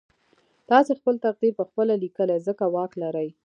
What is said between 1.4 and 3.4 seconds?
پخپله ليکئ ځکه واک لرئ.